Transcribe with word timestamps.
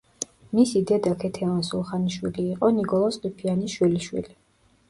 მისი 0.59 0.79
დედა 0.91 1.11
ქეთევან 1.23 1.59
სულხანიშვილი 1.67 2.47
იყო 2.55 2.73
ნიკოლოზ 2.79 3.21
ყიფიანის 3.27 3.77
შვილიშვილი. 3.79 4.39